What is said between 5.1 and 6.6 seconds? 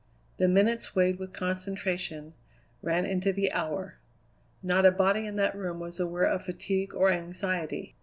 in that room was aware of